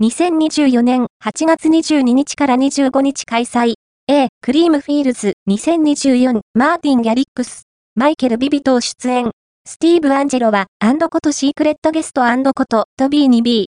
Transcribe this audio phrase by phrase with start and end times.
[0.00, 3.74] 2024年8月22日から25日開催。
[4.06, 7.62] A、クリームフィールズ2024マーティン・ギャリックス、
[7.96, 9.32] マイケル・ビビトを出演。
[9.68, 13.56] スティーブ・アンジェロは、アンドことシークレットゲストアンドことと B に B、